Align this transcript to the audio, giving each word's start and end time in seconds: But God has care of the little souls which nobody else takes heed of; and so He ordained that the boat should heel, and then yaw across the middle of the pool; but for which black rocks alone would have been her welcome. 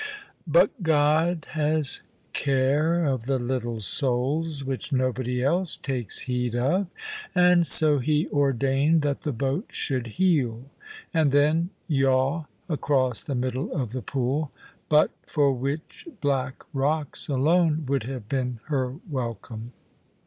But 0.47 0.81
God 0.81 1.45
has 1.51 2.01
care 2.33 3.05
of 3.05 3.27
the 3.27 3.37
little 3.37 3.79
souls 3.81 4.65
which 4.65 4.91
nobody 4.91 5.43
else 5.43 5.77
takes 5.77 6.21
heed 6.21 6.55
of; 6.55 6.87
and 7.35 7.67
so 7.67 7.99
He 7.99 8.27
ordained 8.29 9.03
that 9.03 9.21
the 9.21 9.31
boat 9.31 9.65
should 9.69 10.07
heel, 10.17 10.63
and 11.13 11.31
then 11.31 11.69
yaw 11.87 12.45
across 12.67 13.21
the 13.21 13.35
middle 13.35 13.71
of 13.75 13.91
the 13.91 14.01
pool; 14.01 14.51
but 14.89 15.11
for 15.27 15.53
which 15.53 16.07
black 16.19 16.63
rocks 16.73 17.27
alone 17.27 17.85
would 17.87 18.01
have 18.01 18.27
been 18.27 18.59
her 18.69 18.95
welcome. 19.07 19.71